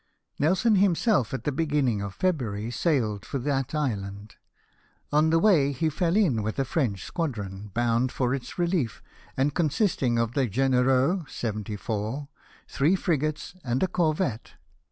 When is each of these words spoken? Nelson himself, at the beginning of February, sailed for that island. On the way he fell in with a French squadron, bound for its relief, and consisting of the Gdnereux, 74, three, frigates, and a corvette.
Nelson 0.39 0.77
himself, 0.77 1.31
at 1.31 1.43
the 1.43 1.51
beginning 1.51 2.01
of 2.01 2.15
February, 2.15 2.71
sailed 2.71 3.23
for 3.23 3.37
that 3.37 3.75
island. 3.75 4.33
On 5.11 5.29
the 5.29 5.37
way 5.37 5.71
he 5.73 5.89
fell 5.89 6.15
in 6.17 6.41
with 6.41 6.57
a 6.57 6.65
French 6.65 7.03
squadron, 7.05 7.69
bound 7.75 8.11
for 8.11 8.33
its 8.33 8.57
relief, 8.57 9.03
and 9.37 9.53
consisting 9.53 10.17
of 10.17 10.31
the 10.33 10.47
Gdnereux, 10.47 11.29
74, 11.29 12.29
three, 12.67 12.95
frigates, 12.95 13.53
and 13.63 13.83
a 13.83 13.87
corvette. 13.87 14.53